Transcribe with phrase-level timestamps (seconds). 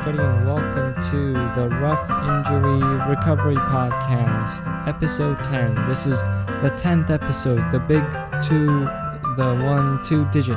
[0.00, 5.88] everybody, and welcome to the Rough Injury Recovery Podcast, episode 10.
[5.88, 6.22] This is
[6.62, 8.02] the 10th episode, the big
[8.42, 8.84] two,
[9.36, 10.56] the one, two digit,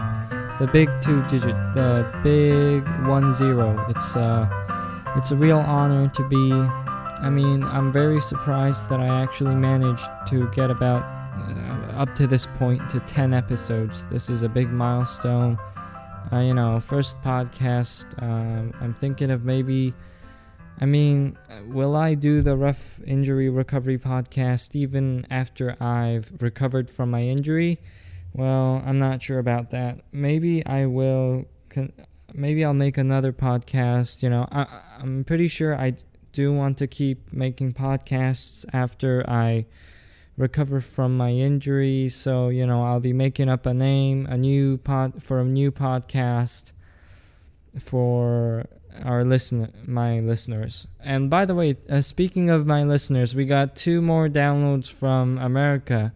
[0.60, 3.86] the big two digit, the big one zero.
[3.90, 4.48] It's, uh,
[5.18, 6.54] it's a real honor to be.
[6.54, 11.04] I mean, I'm very surprised that I actually managed to get about
[11.36, 14.06] uh, up to this point to 10 episodes.
[14.06, 15.58] This is a big milestone
[16.32, 18.22] uh, you know, first podcast.
[18.22, 19.94] Um, I'm thinking of maybe.
[20.82, 21.38] I mean,
[21.68, 27.80] will I do the rough injury recovery podcast even after I've recovered from my injury?
[28.34, 30.02] Well, I'm not sure about that.
[30.12, 31.46] Maybe I will.
[31.70, 31.94] Con-
[32.34, 34.24] maybe I'll make another podcast.
[34.24, 34.66] You know, I,
[35.00, 35.94] I'm pretty sure I
[36.32, 39.66] do want to keep making podcasts after I
[40.38, 42.10] recover from my injury.
[42.10, 45.72] So, you know, I'll be making up a name, a new pod for a new
[45.72, 46.72] podcast
[47.80, 48.66] for
[49.04, 50.88] our listener, my listeners.
[51.00, 55.38] And by the way, uh, speaking of my listeners, we got two more downloads from
[55.38, 56.14] America.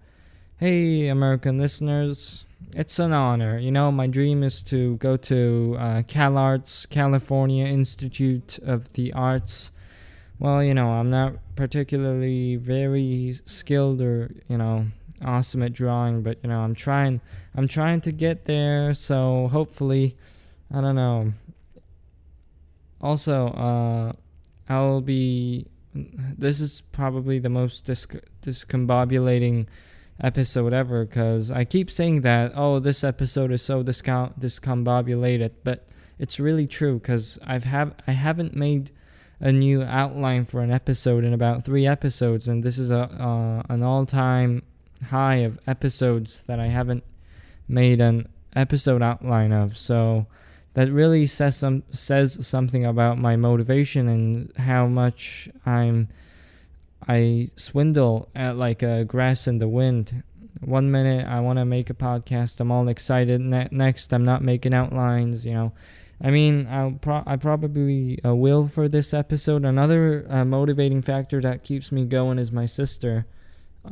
[0.58, 2.46] Hey, American listeners.
[2.76, 3.58] It's an honor.
[3.58, 9.72] You know, my dream is to go to uh, CalArts, California Institute of the Arts,
[10.40, 14.88] well, you know, I'm not particularly very skilled or, you know,
[15.24, 17.22] awesome at drawing, but you know, I'm trying
[17.56, 20.16] I'm trying to get there, so hopefully,
[20.74, 21.34] I don't know.
[23.02, 24.14] Also, uh
[24.70, 29.66] I'll be this is probably the most disc- discombobulating
[30.22, 35.88] episode ever because I keep saying that, oh, this episode is so discount discombobulated, but
[36.20, 38.92] it's really true because I've have I haven't made
[39.40, 43.64] a new outline for an episode in about three episodes, and this is a uh,
[43.70, 44.64] an all time
[45.10, 47.04] high of episodes that I haven't
[47.68, 49.78] made an episode outline of.
[49.78, 50.26] So
[50.74, 56.10] that really says some says something about my motivation and how much I'm
[57.08, 60.24] I swindle at like a grass in the wind.
[60.62, 63.40] One minute I want to make a podcast, I'm all excited.
[63.40, 65.46] Ne- next, I'm not making outlines.
[65.46, 65.72] You know,
[66.22, 69.66] I mean, I'll pro- I probably uh, will for this episode.
[69.66, 73.28] Another uh, motivating factor that keeps me going is my sister.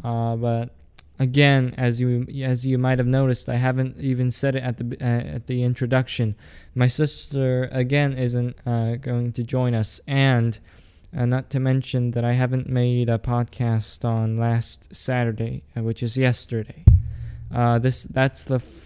[0.03, 0.75] Uh, but
[1.19, 4.97] again, as you as you might have noticed, I haven't even said it at the
[4.99, 6.35] uh, at the introduction.
[6.73, 10.57] My sister again isn't uh, going to join us, and
[11.15, 16.17] uh, not to mention that I haven't made a podcast on last Saturday, which is
[16.17, 16.83] yesterday.
[17.51, 18.83] this that's the f-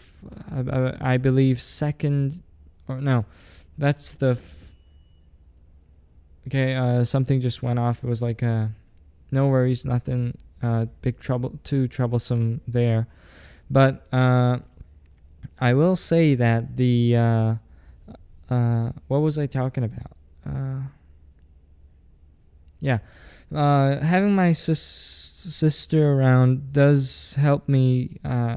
[1.00, 2.44] I believe second
[2.90, 3.26] or no,
[3.78, 4.38] that's the.
[6.48, 8.04] Okay, uh, something just went off.
[8.04, 8.68] It was like, uh,
[9.32, 13.08] no worries, nothing, uh, big trouble, too troublesome there.
[13.70, 14.60] But uh,
[15.60, 17.56] I will say that the, uh,
[18.50, 20.18] uh, what was I talking about?
[20.44, 20.82] Uh,
[22.80, 23.00] yeah,
[23.54, 28.56] uh, having my sis- sister around does help me uh,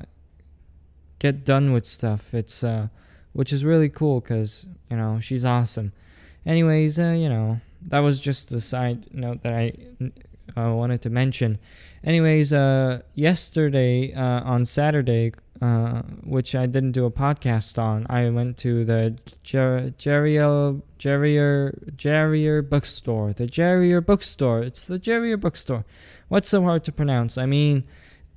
[1.18, 2.32] get done with stuff.
[2.32, 2.88] It's uh,
[3.32, 5.92] which is really cool because you know she's awesome.
[6.44, 9.72] Anyways, uh, you know that was just a side note that I
[10.56, 11.58] uh, wanted to mention.
[12.04, 18.28] Anyways, uh, yesterday uh, on Saturday, uh, which I didn't do a podcast on, I
[18.30, 23.32] went to the Ger- Jerrier Jerrier Jerrier bookstore.
[23.32, 24.62] The Jerrier bookstore.
[24.62, 25.84] It's the Jerrier bookstore.
[26.28, 27.38] What's so hard to pronounce?
[27.38, 27.84] I mean,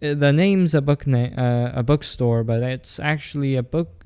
[0.04, 4.06] uh, the name's a book na- uh, a bookstore, but it's actually a book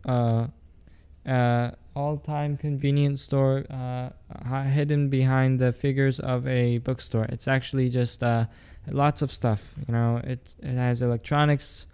[1.25, 7.25] uh, all-time convenience store uh, hidden behind the figures of a bookstore.
[7.25, 8.45] It's actually just uh,
[8.89, 9.75] lots of stuff.
[9.87, 11.87] You know, it it has electronics.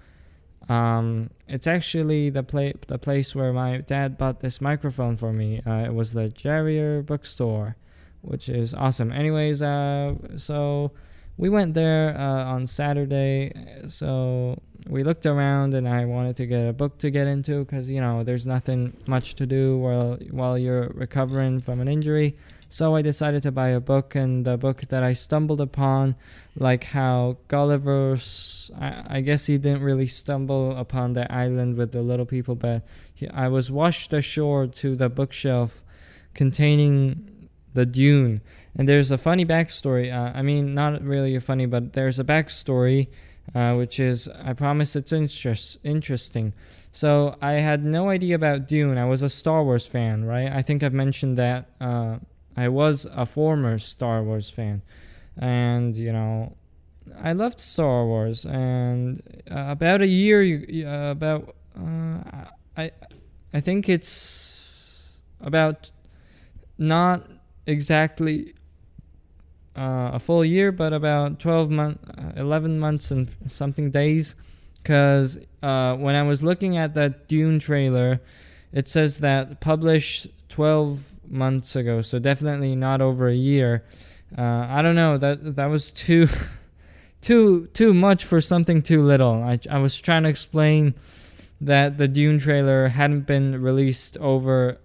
[0.67, 5.61] Um, it's actually the play the place where my dad bought this microphone for me.
[5.65, 7.75] Uh, it was the Jerrier bookstore,
[8.21, 9.11] which is awesome.
[9.11, 10.91] Anyways, uh, so
[11.37, 13.51] we went there uh, on Saturday.
[13.89, 17.89] So we looked around and I wanted to get a book to get into because
[17.89, 22.35] you know there's nothing much to do while while you're recovering from an injury.
[22.67, 26.15] So I decided to buy a book, and the book that I stumbled upon,
[26.57, 32.01] like how Gulliver's, I, I guess he didn't really stumble upon the island with the
[32.01, 32.83] little people, but
[33.13, 35.83] he, I was washed ashore to the bookshelf
[36.33, 38.41] containing the dune.
[38.77, 40.13] And there's a funny backstory.
[40.13, 43.07] Uh, I mean, not really a funny, but there's a backstory
[43.53, 46.53] uh, which is, I promise it's interest, interesting.
[46.91, 48.97] So I had no idea about Dune.
[48.97, 50.51] I was a Star Wars fan, right?
[50.51, 52.17] I think I've mentioned that uh,
[52.57, 54.81] I was a former Star Wars fan.
[55.37, 56.55] And, you know,
[57.21, 58.45] I loved Star Wars.
[58.45, 60.41] And uh, about a year,
[60.87, 62.45] uh, about, uh,
[62.77, 62.91] I,
[63.53, 65.91] I think it's about
[66.77, 67.29] not
[67.67, 68.54] exactly
[69.75, 74.35] uh, a full year, but about 12 months, uh, 11 months and something days.
[74.81, 78.21] Because uh, when I was looking at that Dune trailer,
[78.71, 83.83] it says that published 12 months ago, so definitely not over a year.
[84.37, 85.17] Uh, I don't know.
[85.17, 86.27] That that was too,
[87.21, 89.43] too too much for something too little.
[89.43, 90.93] I I was trying to explain
[91.61, 94.77] that the Dune trailer hadn't been released over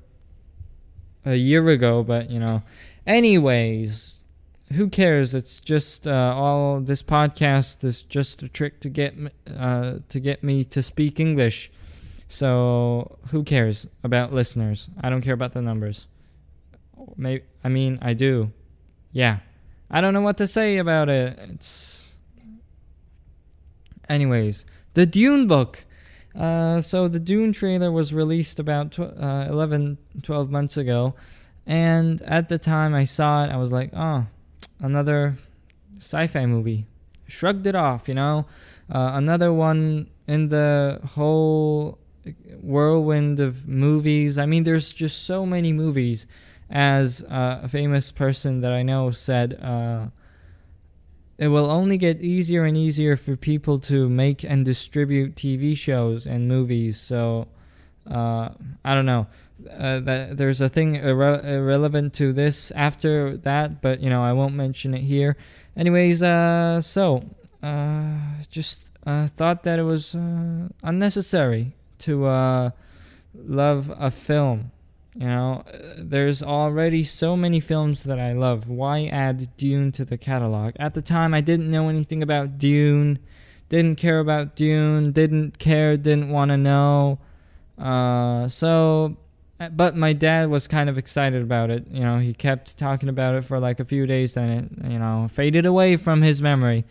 [1.24, 2.62] a year ago, but you know.
[3.06, 4.19] Anyways,
[4.72, 5.34] who cares?
[5.34, 9.14] It's just uh, all this podcast is just a trick to get
[9.56, 11.70] uh, to get me to speak English.
[12.28, 14.88] So who cares about listeners?
[15.00, 16.06] I don't care about the numbers.
[17.16, 18.52] Maybe I mean I do.
[19.12, 19.38] Yeah.
[19.90, 21.36] I don't know what to say about it.
[21.38, 22.14] It's
[24.08, 24.64] Anyways,
[24.94, 25.84] the Dune book.
[26.34, 31.14] Uh, so the Dune trailer was released about tw- uh, 11, 12 months ago,
[31.66, 34.26] and at the time I saw it, I was like, oh,
[34.80, 35.38] another
[35.98, 36.86] sci-fi movie.
[37.26, 38.46] Shrugged it off, you know.
[38.90, 41.98] Uh, another one in the whole
[42.60, 44.38] whirlwind of movies.
[44.38, 46.26] I mean, there's just so many movies.
[46.72, 50.06] As uh, a famous person that I know said, uh,
[51.36, 56.26] it will only get easier and easier for people to make and distribute TV shows
[56.26, 57.00] and movies.
[57.00, 57.48] So,
[58.08, 58.50] uh,
[58.84, 59.26] I don't know.
[59.68, 64.32] Uh, that there's a thing irre- irrelevant to this after that, but you know I
[64.32, 65.36] won't mention it here.
[65.76, 67.24] Anyways, uh, so
[67.62, 68.16] uh,
[68.48, 72.70] just uh, thought that it was uh, unnecessary to uh,
[73.34, 74.72] love a film.
[75.14, 75.64] You know,
[75.98, 78.68] there's already so many films that I love.
[78.68, 80.74] Why add Dune to the catalog?
[80.78, 83.18] At the time, I didn't know anything about Dune,
[83.68, 87.18] didn't care about Dune, didn't care, didn't want to know.
[87.76, 89.16] Uh, so,
[89.68, 91.86] but my dad was kind of excited about it.
[91.90, 94.98] You know, he kept talking about it for like a few days, then it, you
[94.98, 96.84] know, faded away from his memory,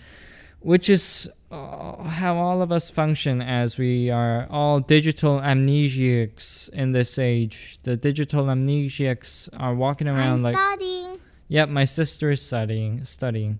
[0.60, 6.92] which is uh, how all of us function as we are all digital amnesiacs in
[6.92, 7.80] this age.
[7.84, 10.56] The digital amnesiacs are walking around I'm like.
[10.56, 11.20] studying.
[11.48, 13.04] Yep, my sister is studying.
[13.04, 13.60] Studying.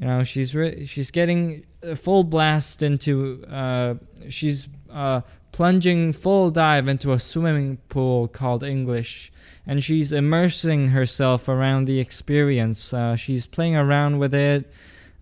[0.00, 3.44] You know, she's re- she's getting a full blast into.
[3.46, 3.94] Uh,
[4.28, 5.20] she's uh,
[5.52, 9.30] plunging full dive into a swimming pool called English,
[9.66, 12.94] and she's immersing herself around the experience.
[12.94, 14.72] Uh, she's playing around with it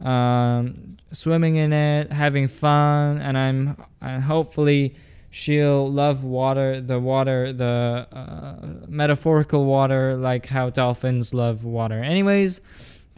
[0.01, 4.95] um, swimming in it, having fun, and I'm and hopefully
[5.31, 12.03] she'll love water, the water, the uh, metaphorical water, like how dolphins love water.
[12.03, 12.61] Anyways,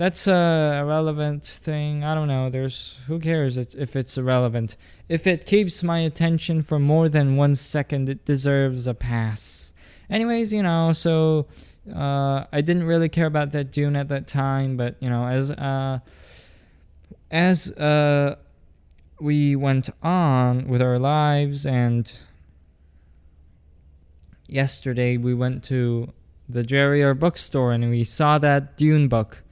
[0.00, 2.04] that's a relevant thing.
[2.04, 2.48] I don't know.
[2.48, 4.78] There's who cares if it's irrelevant.
[5.10, 9.74] If it keeps my attention for more than one second, it deserves a pass.
[10.08, 11.48] Anyways, you know, so
[11.94, 15.50] uh, I didn't really care about that Dune at that time, but you know, as
[15.50, 15.98] uh,
[17.30, 18.36] as uh,
[19.20, 22.10] we went on with our lives, and
[24.46, 26.14] yesterday we went to
[26.48, 29.42] the Jerry bookstore and we saw that Dune book.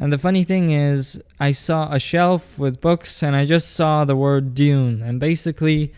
[0.00, 4.06] And the funny thing is, I saw a shelf with books and I just saw
[4.06, 5.02] the word Dune.
[5.02, 5.92] And basically,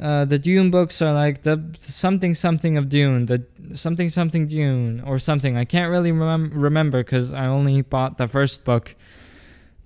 [0.00, 5.00] uh, the Dune books are like the something something of Dune, the something something Dune,
[5.06, 5.56] or something.
[5.56, 8.96] I can't really remem- remember because I only bought the first book.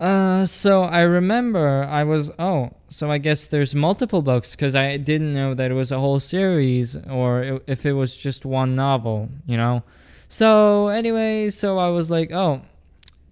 [0.01, 4.97] Uh, so I remember I was oh, so I guess there's multiple books because I
[4.97, 9.29] didn't know that it was a whole series or if it was just one novel,
[9.45, 9.83] you know.
[10.29, 12.63] So anyway, so I was like, oh,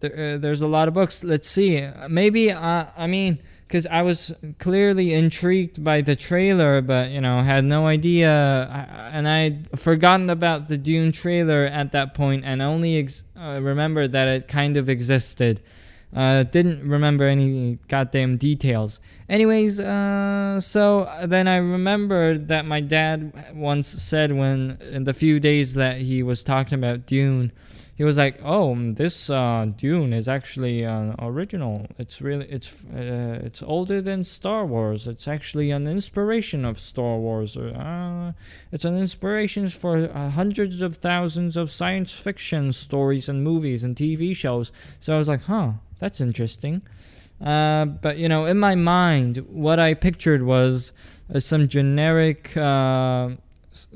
[0.01, 1.25] there, uh, there's a lot of books.
[1.25, 1.87] Let's see.
[2.09, 7.43] Maybe uh, I mean, because I was clearly intrigued by the trailer, but you know,
[7.43, 8.31] had no idea,
[9.13, 14.13] and I'd forgotten about the Dune trailer at that point, and only ex- uh, remembered
[14.13, 15.61] that it kind of existed.
[16.15, 19.01] Uh, didn't remember any goddamn details.
[19.29, 25.41] Anyways, uh, so then I remembered that my dad once said when in the few
[25.41, 27.51] days that he was talking about Dune,
[27.97, 31.87] he was like, "Oh, this uh, Dune is actually uh, original.
[31.99, 35.09] It's really it's uh, it's older than Star Wars.
[35.09, 37.57] It's actually an inspiration of Star Wars.
[37.57, 38.33] Uh,
[38.71, 43.97] it's an inspiration for uh, hundreds of thousands of science fiction stories and movies and
[43.97, 46.83] TV shows." So I was like, "Huh." That's interesting.
[47.41, 50.93] Uh, but you know, in my mind, what I pictured was
[51.35, 52.51] uh, some generic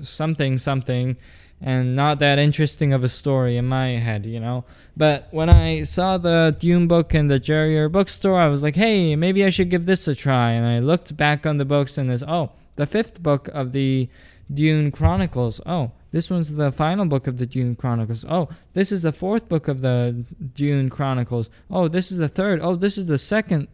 [0.02, 1.16] something something,
[1.60, 4.64] and not that interesting of a story in my head, you know.
[4.96, 9.14] But when I saw the Dune book in the Jerry bookstore, I was like, hey,
[9.16, 10.52] maybe I should give this a try.
[10.52, 14.08] And I looked back on the books, and there's oh, the fifth book of the
[14.52, 15.60] Dune Chronicles.
[15.66, 18.24] Oh, this one's the final book of the Dune Chronicles.
[18.28, 20.24] Oh, this is the fourth book of the
[20.54, 21.50] Dune Chronicles.
[21.70, 22.60] Oh, this is the third.
[22.62, 23.68] Oh, this is the second.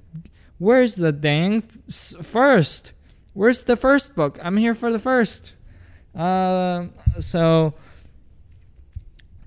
[0.59, 2.93] Where's the dang th- first?
[3.33, 4.39] Where's the first book?
[4.43, 5.55] I'm here for the first.
[6.17, 6.87] Uh,
[7.21, 7.75] so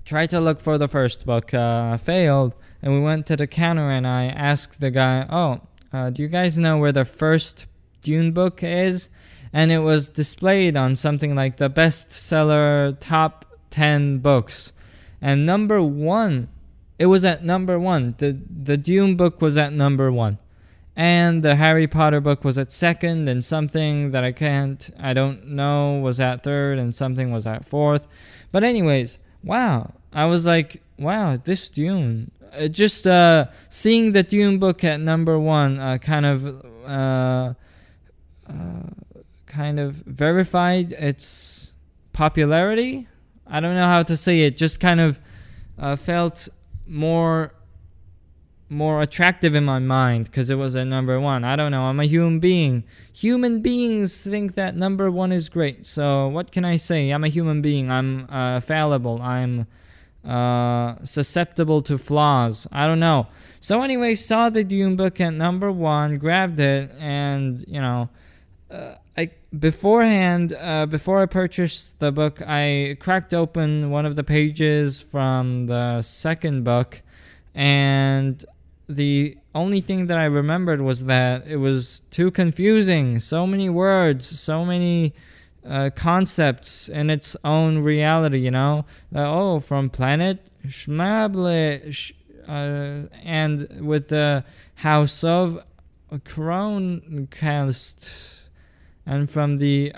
[0.04, 3.90] tried to look for the first book, uh, failed, and we went to the counter
[3.90, 5.60] and I asked the guy, "Oh,
[5.92, 7.66] uh, do you guys know where the first
[8.02, 9.08] Dune book is?"
[9.52, 14.72] And it was displayed on something like the bestseller top ten books,
[15.20, 16.48] and number one,
[16.98, 18.14] it was at number one.
[18.18, 20.38] the The Dune book was at number one
[20.96, 25.48] and the Harry Potter book was at second, and something that I can't, I don't
[25.48, 28.06] know, was at third, and something was at fourth.
[28.52, 32.30] But anyways, wow, I was like, wow, this Dune.
[32.52, 36.46] Uh, just uh, seeing the Dune book at number one, uh, kind of,
[36.84, 37.54] uh,
[38.48, 38.90] uh,
[39.46, 41.72] kind of verified its
[42.12, 43.06] popularity.
[43.46, 44.56] I don't know how to say it.
[44.56, 45.20] Just kind of
[45.78, 46.48] uh, felt
[46.86, 47.54] more
[48.70, 51.42] more attractive in my mind because it was at number one.
[51.44, 51.82] I don't know.
[51.82, 52.84] I'm a human being.
[53.12, 55.86] Human beings think that number one is great.
[55.86, 57.10] So what can I say?
[57.10, 57.90] I'm a human being.
[57.90, 59.20] I'm uh, fallible.
[59.20, 59.66] I'm
[60.24, 62.68] uh, susceptible to flaws.
[62.70, 63.26] I don't know.
[63.58, 68.08] So anyway, saw the Dune book at number one, grabbed it, and you know,
[68.70, 74.24] uh, I beforehand, uh, before I purchased the book, I cracked open one of the
[74.24, 77.02] pages from the second book,
[77.54, 78.44] and
[78.94, 83.18] the only thing that I remembered was that it was too confusing.
[83.18, 85.14] So many words, so many
[85.66, 88.86] uh, concepts in its own reality, you know?
[89.14, 92.12] Uh, oh, from planet Schmable, sh-
[92.46, 94.44] uh, and with the
[94.76, 95.62] House of
[96.12, 97.22] Crowncast,
[99.06, 99.92] and from the.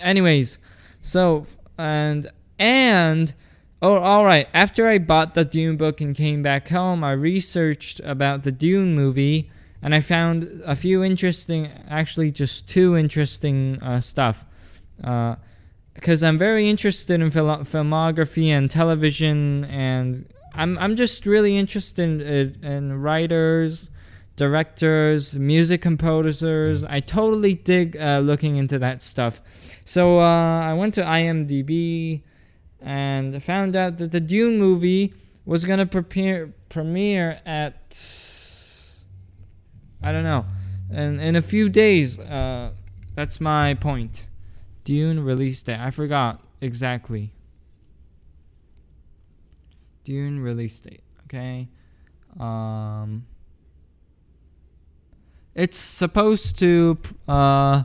[0.00, 0.58] anyways,
[1.00, 1.46] so,
[1.78, 3.34] and, and
[3.82, 4.48] Oh, alright.
[4.54, 8.94] After I bought the Dune book and came back home, I researched about the Dune
[8.94, 9.50] movie
[9.82, 14.46] and I found a few interesting, actually, just two interesting uh, stuff.
[14.96, 21.58] Because uh, I'm very interested in fil- filmography and television, and I'm, I'm just really
[21.58, 23.90] interested in, in writers,
[24.36, 26.82] directors, music composers.
[26.82, 29.42] I totally dig uh, looking into that stuff.
[29.84, 32.22] So uh, I went to IMDb
[32.80, 35.14] and I found out that the Dune movie
[35.44, 37.94] was gonna premiere premiere at
[40.02, 40.46] I don't know,
[40.90, 42.18] in in a few days.
[42.18, 42.70] Uh,
[43.14, 44.26] that's my point.
[44.84, 45.80] Dune release date.
[45.80, 47.32] I forgot exactly.
[50.04, 51.02] Dune release date.
[51.24, 51.68] Okay.
[52.38, 53.26] Um.
[55.54, 57.84] It's supposed to uh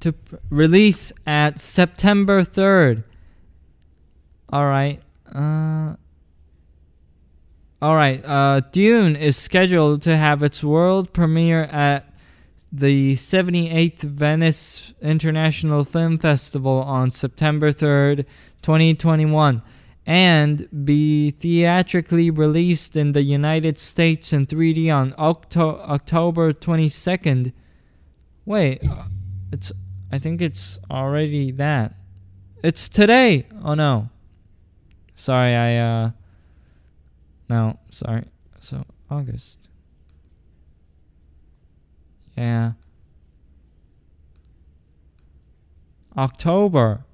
[0.00, 0.14] to
[0.50, 3.02] release at September third.
[4.50, 5.00] All right.
[5.34, 5.96] Uh,
[7.82, 8.24] all right.
[8.24, 12.08] Uh, Dune is scheduled to have its world premiere at
[12.72, 18.24] the 78th Venice International Film Festival on September 3rd,
[18.62, 19.62] 2021,
[20.06, 27.52] and be theatrically released in the United States in 3D on Octo- October 22nd.
[28.44, 28.86] Wait,
[29.52, 29.72] it's
[30.10, 31.94] I think it's already that.
[32.62, 33.46] It's today.
[33.62, 34.10] Oh no.
[35.16, 36.10] Sorry, I, uh,
[37.48, 38.24] no, sorry.
[38.60, 39.58] So, August.
[42.36, 42.72] Yeah.
[46.16, 47.04] October.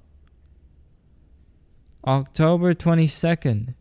[2.05, 3.75] October 22nd.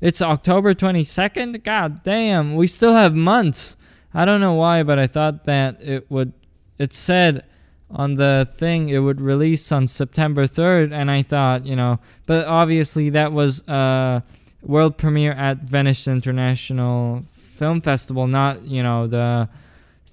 [0.00, 1.62] It's October 22nd?
[1.62, 3.76] God damn, we still have months.
[4.14, 6.32] I don't know why, but I thought that it would.
[6.78, 7.44] It said
[7.90, 12.46] on the thing it would release on September 3rd and I thought, you know, but
[12.46, 14.22] obviously that was a
[14.62, 19.48] world premiere at Venice International Film Festival, not, you know, the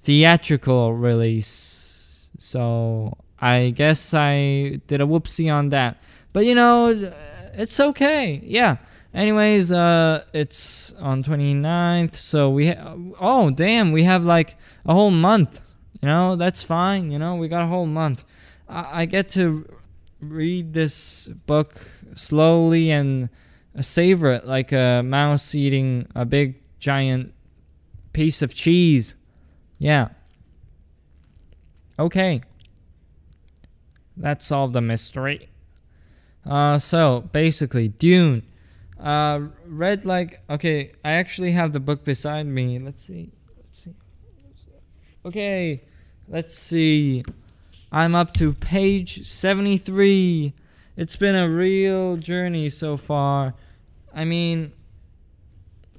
[0.02, 2.30] theatrical release.
[2.38, 5.96] So, I guess I did a whoopsie on that.
[6.32, 7.12] But you know,
[7.54, 8.40] it's okay.
[8.44, 8.76] Yeah.
[9.14, 15.10] Anyways, uh it's on 29th, so we ha- oh damn, we have like a whole
[15.10, 15.67] month
[16.02, 17.10] you know, that's fine.
[17.10, 18.24] You know, we got a whole month.
[18.68, 19.66] I, I get to
[20.20, 23.28] read this book slowly and
[23.80, 27.32] savor it like a mouse eating a big giant
[28.12, 29.14] piece of cheese.
[29.78, 30.08] Yeah.
[31.98, 32.40] Okay.
[34.16, 35.48] That solved the mystery.
[36.44, 38.42] Uh, so basically, Dune.
[38.98, 40.92] Uh, read like okay.
[41.04, 42.80] I actually have the book beside me.
[42.80, 43.30] Let's see.
[45.28, 45.82] Okay.
[46.26, 47.22] Let's see.
[47.92, 50.54] I'm up to page 73.
[50.96, 53.52] It's been a real journey so far.
[54.14, 54.72] I mean,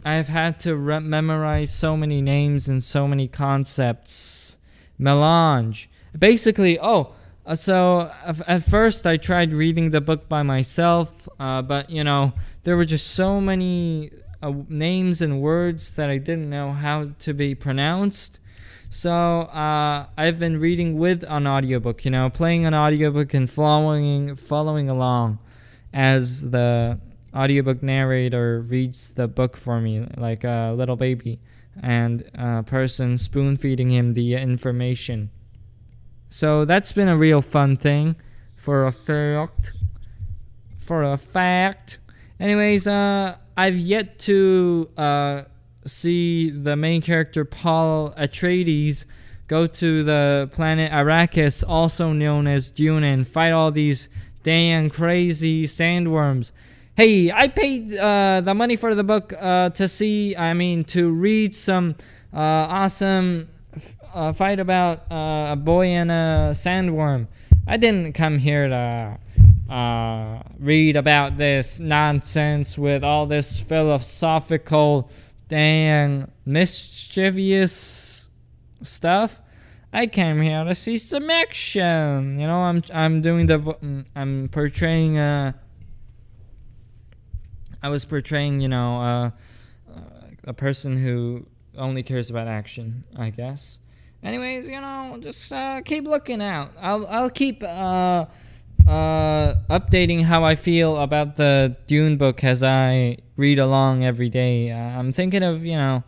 [0.04, 4.58] I've had to re- memorize so many names and so many concepts.
[4.98, 5.92] Melange.
[6.18, 7.14] Basically, oh,
[7.46, 12.34] uh, so at first I tried reading the book by myself, uh, but you know,
[12.64, 14.10] there were just so many
[14.42, 18.40] uh, names and words that I didn't know how to be pronounced.
[18.92, 24.36] So uh, I've been reading with an audiobook, you know, playing an audiobook and following
[24.36, 25.38] following along
[25.94, 27.00] as the
[27.34, 31.40] audiobook narrator reads the book for me like a little baby
[31.82, 35.30] and a person spoon feeding him the information.
[36.30, 38.16] So that's been a real fun thing
[38.56, 39.72] for a fact.
[40.78, 42.00] For a fact.
[42.40, 45.44] Anyways, uh I've yet to uh
[45.90, 49.06] see the main character Paul Atreides
[49.48, 54.08] go to the planet Arrakis, also known as Dune, and fight all these
[54.44, 56.52] damn crazy sandworms.
[56.96, 61.10] Hey, I paid uh, the money for the book uh, to see, I mean, to
[61.10, 61.96] read some
[62.34, 63.50] uh, awesome
[64.14, 67.28] uh, fight about uh, a boy and a sandworm.
[67.68, 69.18] I didn't come here to
[69.70, 75.10] uh, read about this nonsense with all this philosophical
[75.50, 78.30] dang mischievous
[78.82, 79.42] stuff.
[79.92, 82.40] I came here to see some action.
[82.40, 85.52] You know, I'm I'm doing the mm, I'm portraying uh
[87.82, 89.32] I was portraying, you know, uh,
[90.44, 91.46] a person who
[91.78, 93.80] only cares about action, I guess.
[94.22, 96.72] Anyways, you know, just uh, keep looking out.
[96.80, 98.26] I'll I'll keep uh
[98.90, 104.72] uh, updating how I feel about the Dune book as I read along every day.
[104.72, 106.04] Uh, I'm thinking of, you know,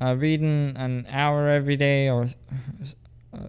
[0.00, 2.28] uh, reading an hour every day or
[3.34, 3.48] uh,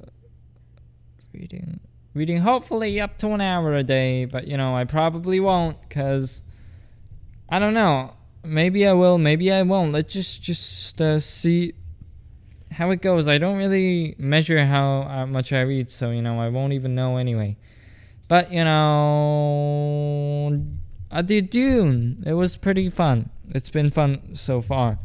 [1.34, 1.80] reading
[2.14, 6.42] reading hopefully up to an hour a day, but you know, I probably won't cuz
[7.48, 8.16] I don't know.
[8.44, 9.94] Maybe I will, maybe I won't.
[9.94, 11.74] Let's just just uh, see
[12.70, 13.30] how it goes.
[13.30, 17.16] I don't really measure how much I read, so you know, I won't even know
[17.16, 17.56] anyway.
[18.32, 20.58] But you know,
[21.12, 22.24] I did Dune.
[22.26, 23.30] It was pretty fun.
[23.50, 25.00] It's been fun so far.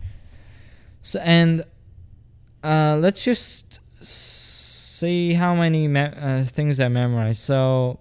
[1.02, 1.64] So and
[2.62, 7.40] uh, let's just see how many me- uh, things I memorized.
[7.40, 7.98] So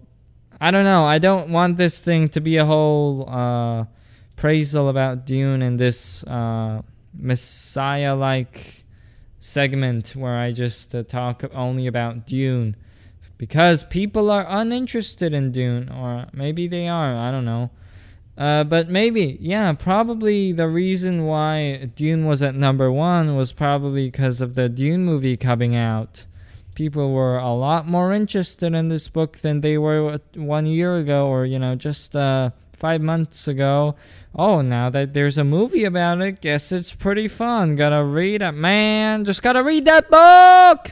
[0.62, 1.06] I don't know.
[1.06, 3.86] I don't want this thing to be a whole uh,
[4.38, 6.84] praisal about Dune and this uh,
[7.18, 8.84] Messiah-like
[9.40, 12.76] segment where I just uh, talk only about Dune
[13.38, 17.72] because people are uninterested in Dune, or maybe they are, I don't know.
[18.38, 24.08] Uh, but maybe, yeah, probably the reason why Dune was at number one was probably
[24.08, 26.26] because of the Dune movie coming out.
[26.76, 31.28] People were a lot more interested in this book than they were one year ago,
[31.28, 33.96] or, you know, just uh, five months ago.
[34.34, 37.78] Oh, now that there's a movie about it, guess it's pretty fun.
[37.78, 39.24] Gotta read it, man.
[39.24, 40.92] Just gotta read that book!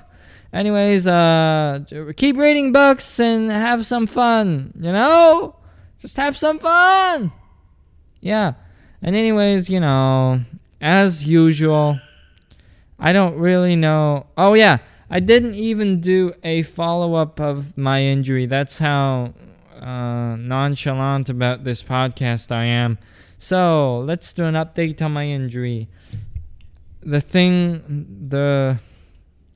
[0.54, 1.80] Anyways, uh,
[2.16, 5.56] keep reading books and have some fun, you know?
[5.98, 7.32] Just have some fun!
[8.22, 8.54] Yeah.
[9.02, 10.42] And, anyways, you know,
[10.80, 12.00] as usual,
[13.00, 14.28] I don't really know.
[14.38, 14.78] Oh, yeah.
[15.10, 18.46] I didn't even do a follow up of my injury.
[18.46, 19.34] That's how
[19.82, 23.00] uh, nonchalant about this podcast I am.
[23.40, 25.90] So, let's do an update on my injury.
[27.02, 28.78] The thing, the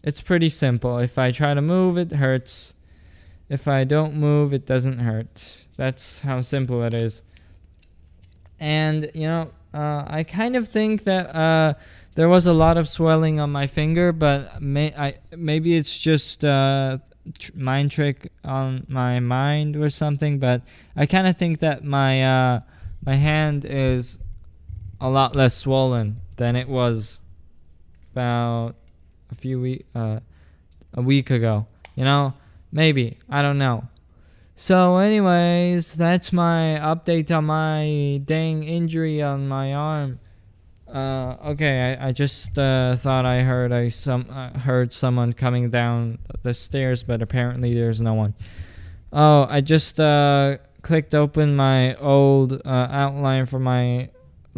[0.08, 1.00] it's pretty simple.
[1.00, 2.76] If I try to move, it hurts.
[3.50, 5.68] If I don't move, it doesn't hurt.
[5.76, 7.24] That's how simple it is.
[8.58, 11.74] And, you know, uh, I kind of think that uh,
[12.16, 16.46] there was a lot of swelling on my finger, but may, I, maybe it's just
[16.46, 17.00] uh,
[17.38, 20.40] tr- mind trick on my mind or something.
[20.40, 20.62] But
[20.96, 22.62] I kind of think that my uh,
[23.06, 24.20] my hand is
[25.02, 27.20] a lot less swollen than it was
[28.14, 28.78] about
[29.32, 30.20] a few week uh,
[30.94, 31.68] a week ago.
[31.96, 32.34] You know,
[32.72, 33.88] maybe I don't know.
[34.56, 40.20] So, anyways, that's my update on my dang injury on my arm.
[40.92, 45.70] Uh, okay, I, I just uh, thought I heard I some uh, heard someone coming
[45.70, 48.34] down the stairs, but apparently there's no one.
[49.12, 54.10] Oh, I just uh, clicked open my old uh, outline for my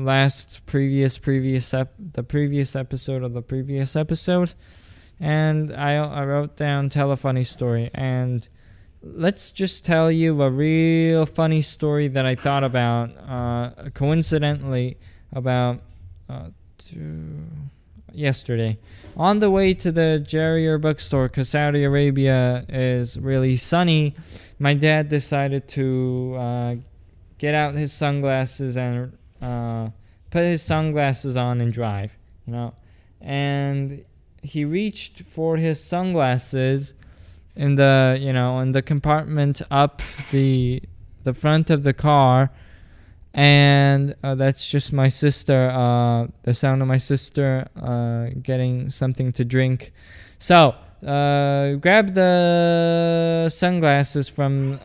[0.05, 4.53] last previous previous ep- the previous episode of the previous episode
[5.19, 8.47] and I, I wrote down tell a funny story and
[9.01, 14.97] let's just tell you a real funny story that I thought about uh, coincidentally
[15.31, 15.81] about
[16.29, 16.49] uh,
[18.13, 18.77] yesterday.
[19.17, 24.15] On the way to the Jarrier bookstore, because Saudi Arabia is really sunny,
[24.59, 26.75] my dad decided to uh,
[27.38, 29.89] get out his sunglasses and uh,
[30.30, 32.73] put his sunglasses on and drive, you know.
[33.21, 34.06] And
[34.41, 36.93] he reached for his sunglasses
[37.56, 40.82] in the, you know, in the compartment up the
[41.23, 42.49] the front of the car
[43.34, 49.32] and uh, that's just my sister uh, the sound of my sister uh, getting something
[49.32, 49.91] to drink
[50.38, 50.75] so
[51.06, 54.80] uh, grab the sunglasses from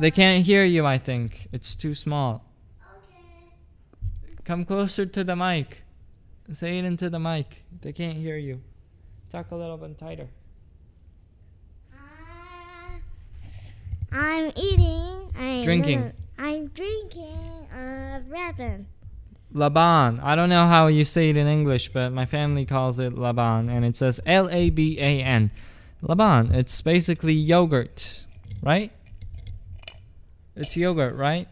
[0.00, 2.44] they can't hear you i think it's too small
[2.96, 3.54] Okay.
[4.44, 5.82] come closer to the mic
[6.52, 8.60] say it into the mic they can't hear you
[9.30, 10.28] talk a little bit tighter
[11.94, 12.98] uh,
[14.12, 15.30] I'm eating.
[15.38, 16.12] I'm Drinking.
[16.36, 18.86] I'm drinking a ramen.
[19.52, 20.20] Laban.
[20.20, 23.68] I don't know how you say it in English, but my family calls it Laban,
[23.68, 25.52] and it says L A B A N.
[26.02, 26.52] Laban.
[26.54, 28.26] It's basically yogurt,
[28.62, 28.90] right?
[30.60, 31.48] It's yogurt, right?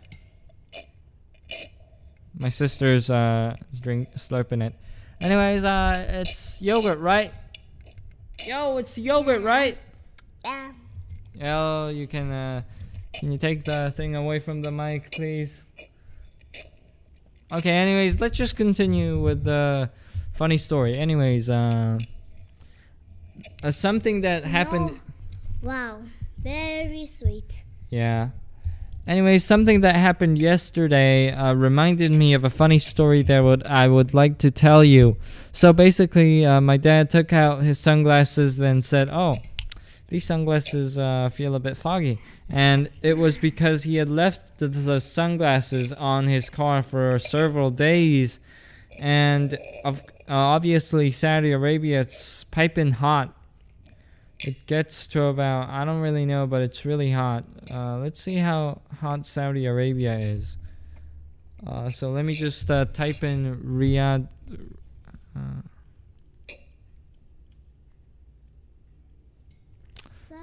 [2.38, 4.74] My sister's uh drink slurping it.
[5.22, 7.32] Anyways, uh, it's yogurt, right?
[8.46, 9.78] Yo, it's yogurt, right?
[10.44, 10.72] Yeah.
[11.34, 12.62] Yo, you can uh,
[13.14, 15.62] can you take the thing away from the mic, please?
[17.50, 17.70] Okay.
[17.70, 19.88] Anyways, let's just continue with the
[20.34, 20.98] funny story.
[20.98, 21.98] Anyways, uh,
[23.62, 25.00] uh something that happened.
[25.62, 26.02] Wow.
[26.36, 27.64] Very sweet.
[27.88, 28.28] Yeah.
[29.08, 33.88] Anyways, something that happened yesterday uh, reminded me of a funny story that would I
[33.88, 35.16] would like to tell you.
[35.50, 39.32] So basically, uh, my dad took out his sunglasses, then said, "Oh,
[40.08, 44.68] these sunglasses uh, feel a bit foggy," and it was because he had left the,
[44.68, 48.40] the sunglasses on his car for several days,
[48.98, 53.34] and of, obviously Saudi Arabia it's piping hot.
[54.40, 57.44] It gets to about I don't really know, but it's really hot.
[57.72, 60.56] Uh, let's see how hot Saudi Arabia is.
[61.66, 64.28] Uh, so let me just uh, type in Riyadh.
[65.36, 65.62] Uh,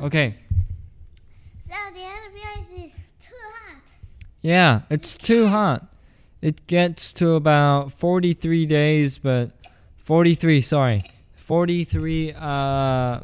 [0.01, 0.35] okay.
[1.69, 3.81] Saudi Arabia is too hot.
[4.41, 5.87] Yeah, it's too hot.
[6.41, 9.51] It gets to about 43 days, but
[9.97, 11.01] 43, sorry.
[11.35, 13.21] 43 uh,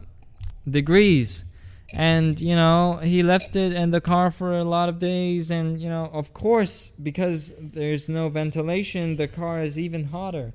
[0.69, 1.45] degrees.
[1.93, 5.51] And, you know, he left it in the car for a lot of days.
[5.51, 10.53] And, you know, of course, because there's no ventilation, the car is even hotter.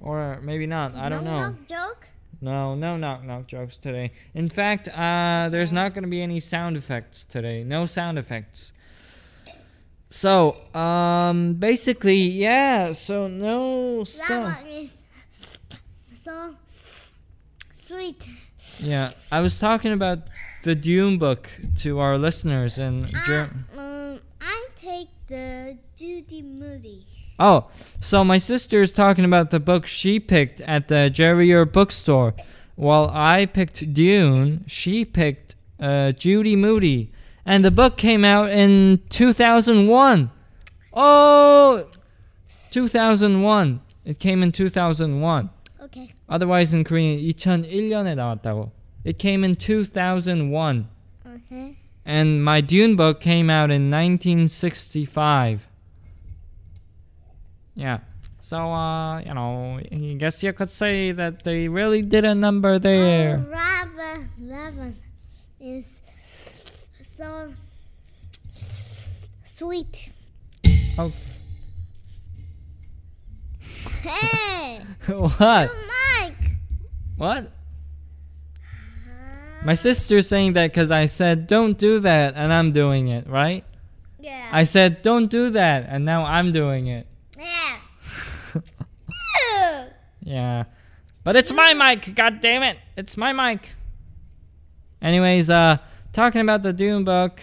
[0.00, 0.94] Or maybe not.
[0.94, 1.38] I don't know.
[1.38, 1.48] no know.
[1.48, 2.08] knock joke.
[2.40, 4.12] No, no knock knock jokes today.
[4.34, 7.64] In fact, uh, there's not going to be any sound effects today.
[7.64, 8.74] No sound effects.
[10.10, 12.92] So, um, basically, yeah.
[12.92, 14.62] So no That stuff.
[14.62, 14.90] one is
[16.12, 16.56] so
[17.80, 18.28] sweet.
[18.80, 20.20] Yeah, I was talking about
[20.62, 23.06] the Dune book to our listeners and.
[23.24, 27.06] Ger- I, um, I take the Judy Moody.
[27.38, 27.68] Oh,
[28.00, 32.34] so my sister is talking about the book she picked at the Jerrier bookstore.
[32.76, 37.12] While I picked Dune, she picked uh, Judy Moody.
[37.44, 40.30] And the book came out in 2001.
[40.92, 41.88] Oh!
[42.70, 43.80] 2001.
[44.04, 45.50] It came in 2001.
[45.85, 46.13] Okay.
[46.29, 48.71] Otherwise in Korean 2001년에 나왔다고.
[49.03, 50.87] It came in 2001.
[51.25, 51.77] Okay.
[52.05, 55.67] And my Dune book came out in 1965.
[57.75, 57.99] Yeah.
[58.41, 62.79] So, uh, you know, I guess you could say that they really did a number
[62.79, 63.43] there.
[63.47, 64.93] Oh, ramen, ramen
[65.59, 66.01] is
[67.17, 67.53] so
[69.45, 70.11] sweet.
[70.97, 71.13] Oh.
[74.01, 74.54] Hey,
[75.38, 75.70] what?
[76.18, 76.34] Mike.
[77.16, 77.52] What?
[79.64, 83.64] My sister's saying that because I said, don't do that, and I'm doing it, right?
[84.20, 84.48] Yeah.
[84.52, 87.06] I said, don't do that, and now I'm doing it.
[87.38, 87.76] yeah.
[90.26, 90.64] Yeah.
[91.22, 92.78] But it's my mic, god damn it.
[92.96, 93.70] It's my mic.
[95.00, 95.76] Anyways, uh
[96.12, 97.40] talking about the Dune book.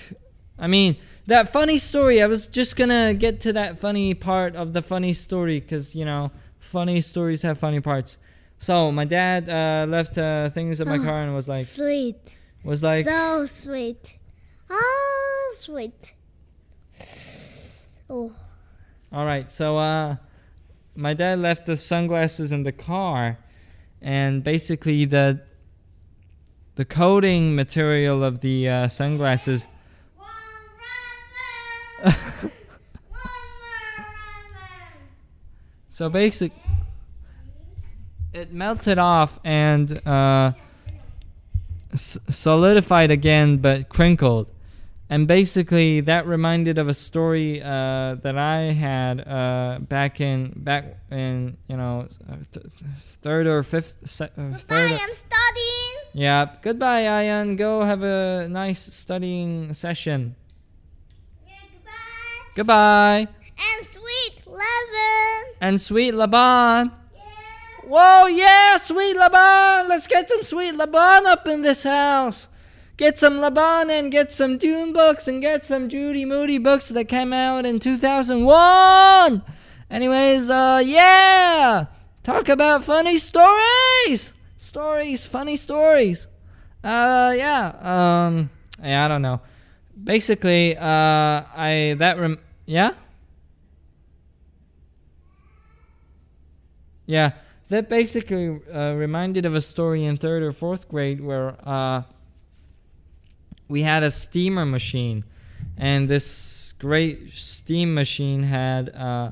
[0.60, 0.98] I mean,
[1.28, 5.14] that funny story, I was just gonna get to that funny part of the funny
[5.14, 6.32] story because, you know,
[6.74, 8.18] funny stories have funny parts.
[8.58, 12.18] So my dad uh, left uh, things in my car and was like sweet.
[12.64, 14.18] was like so sweet.
[14.70, 16.14] Oh, sweet.
[18.10, 18.34] Oh.
[19.12, 20.16] All right, so uh,
[20.96, 23.38] my dad left the sunglasses in the car,
[24.02, 25.42] and basically the
[26.76, 29.68] the coating material of the uh, sunglasses.
[30.18, 30.28] One
[32.02, 32.52] ramen.
[33.10, 34.98] One more ramen.
[35.90, 36.52] So basic,
[38.34, 40.54] it melted off and uh,
[41.96, 44.48] solidified again, but crinkled.
[45.10, 50.98] And basically, that reminded of a story uh, that I had uh, back in back
[51.12, 52.08] in you know
[52.52, 52.66] th-
[53.22, 54.90] third or fifth se- uh, third.
[54.90, 55.96] Goodbye, I'm studying.
[56.14, 56.56] Yeah.
[56.64, 57.58] Goodbye, Ayan.
[57.58, 60.36] Go have a nice studying session.
[61.46, 61.54] Yeah,
[62.56, 62.56] goodbye.
[62.56, 63.28] Goodbye.
[63.78, 65.54] And sweet Levin.
[65.62, 66.92] And sweet Laban.
[67.88, 69.90] Whoa, yeah, sweet Laban.
[69.90, 72.48] Let's get some sweet Laban up in this house.
[72.96, 77.06] Get some Laban and get some Dune books and get some Judy Moody books that
[77.06, 79.44] came out in 2001.
[79.90, 81.86] Anyways, uh, yeah.
[82.24, 84.34] Talk about funny stories.
[84.58, 86.28] Stories, funny stories.
[86.84, 88.26] Uh, yeah.
[88.28, 88.50] Um,
[88.82, 89.42] yeah, I don't know.
[90.02, 92.94] Basically, uh, I, that, rem- yeah?
[97.06, 97.32] Yeah,
[97.74, 102.04] that basically uh, reminded of a story in third or fourth grade where uh,
[103.68, 105.24] we had a steamer machine,
[105.76, 109.32] and this great steam machine had uh,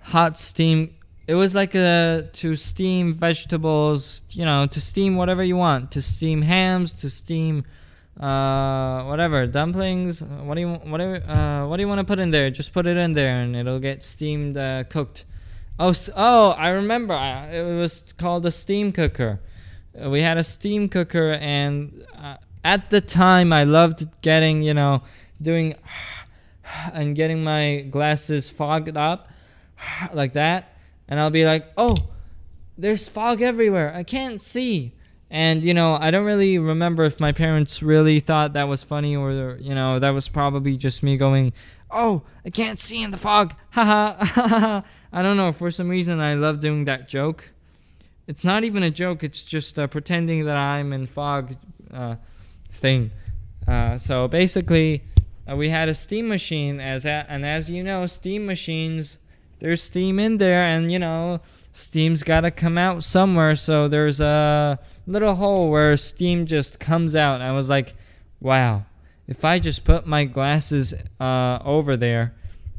[0.00, 0.94] hot steam.
[1.26, 6.00] It was like a to steam vegetables, you know, to steam whatever you want, to
[6.00, 7.64] steam hams, to steam
[8.18, 10.22] uh, whatever dumplings.
[10.22, 12.48] What do you whatever uh, what do you want to put in there?
[12.48, 15.26] Just put it in there, and it'll get steamed, uh, cooked.
[15.78, 17.14] Oh, oh, I remember.
[17.52, 19.40] It was called a steam cooker.
[20.00, 24.72] Uh, we had a steam cooker, and uh, at the time, I loved getting, you
[24.72, 25.02] know,
[25.42, 25.74] doing
[26.92, 29.28] and getting my glasses fogged up
[30.12, 30.76] like that.
[31.08, 31.96] And I'll be like, oh,
[32.78, 33.92] there's fog everywhere.
[33.94, 34.94] I can't see.
[35.28, 39.16] And, you know, I don't really remember if my parents really thought that was funny
[39.16, 41.52] or, you know, that was probably just me going,
[41.90, 43.54] oh, I can't see in the fog.
[43.70, 44.82] Haha.
[45.16, 45.52] I don't know.
[45.52, 47.52] For some reason, I love doing that joke.
[48.26, 51.54] It's not even a joke, it's just uh, pretending that I'm in fog
[51.92, 52.16] uh,
[52.70, 53.12] thing.
[53.68, 55.04] Uh, so basically,
[55.48, 59.18] uh, we had a steam machine, as a- and as you know, steam machines,
[59.60, 61.40] there's steam in there, and you know,
[61.74, 63.54] steam's got to come out somewhere.
[63.54, 67.40] So there's a little hole where steam just comes out.
[67.40, 67.94] I was like,
[68.40, 68.84] wow,
[69.28, 72.34] if I just put my glasses uh, over there,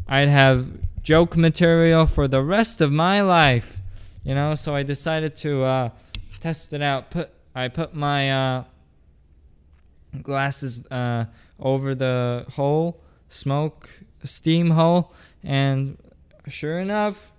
[0.07, 0.67] I'd have
[1.05, 3.79] joke material for the rest of my life.
[4.23, 5.89] You know, so I decided to uh,
[6.41, 7.11] test it out.
[7.11, 8.63] Put I put my uh,
[10.21, 11.25] glasses uh,
[11.59, 13.89] over the hole, smoke,
[14.23, 15.13] steam hole,
[15.43, 15.97] and
[16.47, 17.31] sure enough,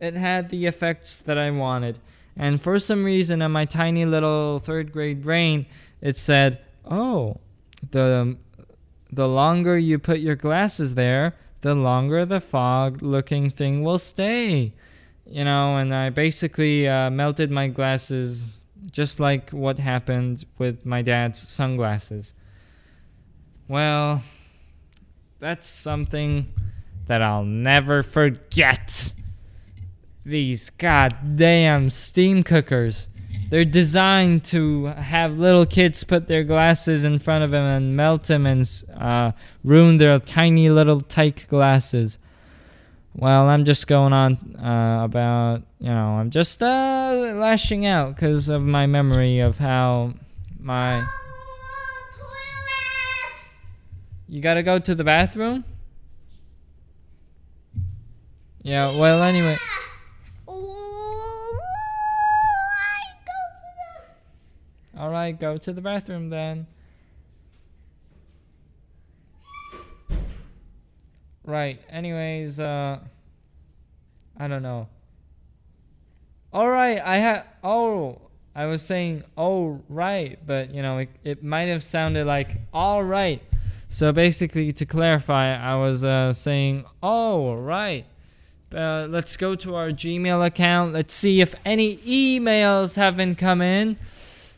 [0.00, 1.98] it had the effects that I wanted.
[2.36, 5.66] And for some reason, in my tiny little third grade brain,
[6.00, 7.36] it said, "Oh,
[7.90, 8.38] the
[9.12, 14.72] the longer you put your glasses there, the longer the fog-looking thing will stay."
[15.26, 21.02] You know, and I basically uh, melted my glasses just like what happened with my
[21.02, 22.34] dad's sunglasses.
[23.68, 24.22] Well,
[25.38, 26.52] that's something
[27.06, 29.12] that I'll never forget.
[30.24, 33.08] These goddamn steam cookers.
[33.50, 38.26] They're designed to have little kids put their glasses in front of them and melt
[38.26, 39.32] them and uh,
[39.64, 42.18] ruin their tiny little tight glasses.
[43.12, 48.48] Well, I'm just going on uh, about, you know, I'm just uh, lashing out because
[48.48, 50.14] of my memory of how
[50.60, 51.00] my.
[51.00, 51.16] Oh.
[54.28, 55.64] You gotta go to the bathroom?
[58.62, 59.58] Yeah, well, anyway.
[65.10, 66.68] Alright, go to the bathroom then.
[71.44, 73.00] Right, anyways, uh.
[74.38, 74.86] I don't know.
[76.54, 77.42] Alright, I had.
[77.64, 78.20] Oh,
[78.54, 83.42] I was saying, oh, right, but you know, it, it might have sounded like, alright.
[83.88, 88.06] So basically, to clarify, I was uh, saying, oh, right.
[88.72, 90.92] Uh, let's go to our Gmail account.
[90.92, 93.98] Let's see if any emails haven't come in.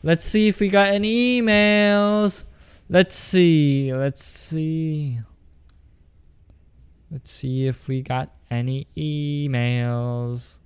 [0.05, 2.43] Let's see if we got any emails.
[2.89, 3.93] Let's see.
[3.93, 5.19] Let's see.
[7.09, 10.59] Let's see if we got any emails.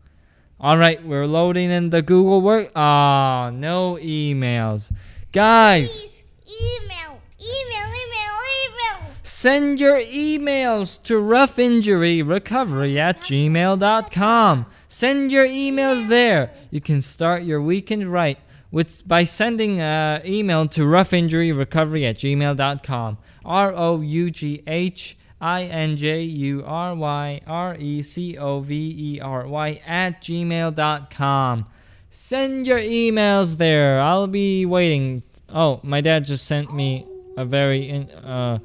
[0.60, 2.72] All right, we're loading in the Google work.
[2.76, 4.92] Ah, no emails.
[5.32, 9.12] Guys, Please, email, email, email, email.
[9.22, 14.66] Send your emails to roughinjuryrecovery at gmail.com.
[14.88, 16.52] Send your emails there.
[16.72, 18.40] You can start your weekend right
[18.72, 23.18] with by sending an email to roughinjuryrecovery at gmail.com.
[23.46, 28.60] R O U G H I N J U R Y R E C O
[28.60, 31.66] V E R Y at gmail.com.
[32.10, 34.02] Send your emails there.
[34.02, 35.24] I'll be waiting.
[35.50, 37.06] Oh, my dad just sent me
[37.38, 38.60] a very in, uh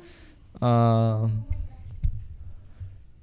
[0.60, 1.28] uh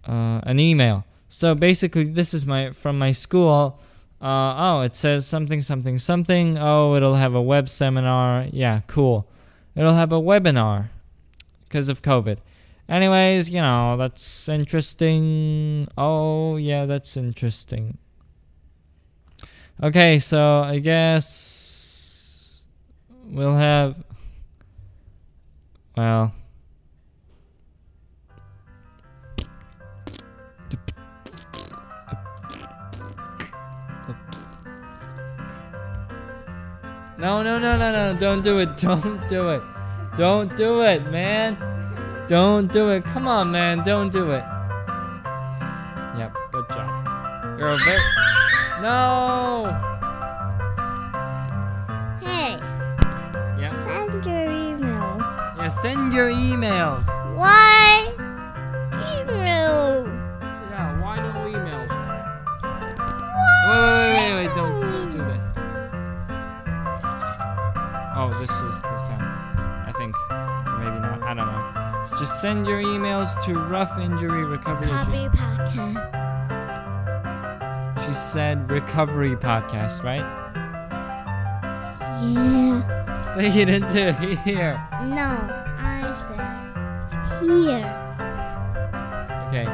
[0.07, 1.03] uh an email.
[1.27, 3.79] So basically, this is my from my school.
[4.21, 6.58] Uh, oh, it says something, something, something.
[6.58, 8.47] Oh, it'll have a web seminar.
[8.51, 9.29] Yeah, cool.
[9.75, 10.89] It'll have a webinar
[11.63, 12.38] because of COVID.
[12.89, 15.88] Anyways, you know, that's interesting.
[15.97, 17.97] Oh, yeah, that's interesting.
[19.82, 22.63] Okay, so I guess
[23.25, 24.03] we'll have.
[25.95, 26.34] Well.
[37.19, 38.77] No, no, no, no, no, don't do it.
[38.82, 39.62] Don't do it.
[40.17, 41.58] Don't do it, man.
[42.29, 43.03] Don't do it.
[43.03, 43.84] Come on, man.
[43.84, 44.43] Don't do it.
[46.17, 47.60] Yep, good job.
[47.60, 48.01] You're a very.
[48.82, 49.67] No!
[52.21, 52.58] Hey,
[53.60, 53.73] Yep.
[53.86, 55.17] send your email.
[55.58, 57.05] Yeah, send your emails.
[57.36, 58.13] Why?
[58.93, 60.09] Email.
[68.39, 69.23] This was the sound.
[69.88, 70.15] I think.
[70.80, 71.21] Maybe not.
[71.23, 72.04] I don't know.
[72.06, 74.88] So just send your emails to Rough Injury Recovery.
[74.88, 76.15] Recovery podcast.
[78.06, 80.25] She said Recovery Podcast, right?
[82.23, 83.21] Yeah.
[83.34, 84.13] Say it into
[84.45, 84.73] here.
[85.04, 85.38] No,
[85.78, 86.13] I
[87.38, 87.95] said here.
[89.49, 89.65] Okay.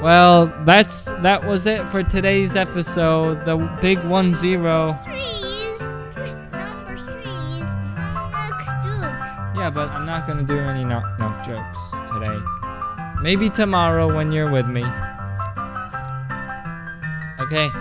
[0.00, 3.44] Well, that's that was it for today's episode.
[3.44, 4.94] The big one zero.
[10.38, 12.38] Gonna do any knock knock jokes today.
[13.20, 14.84] Maybe tomorrow when you're with me.
[17.40, 17.68] Okay.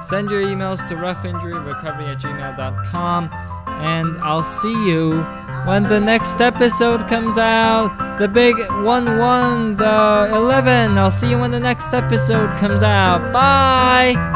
[0.00, 3.30] Send your emails to roughinjuryrecovery at gmail.com
[3.66, 5.22] and I'll see you
[5.66, 8.18] when the next episode comes out.
[8.18, 10.96] The big 1 1, the 11.
[10.96, 13.32] I'll see you when the next episode comes out.
[13.32, 14.35] Bye!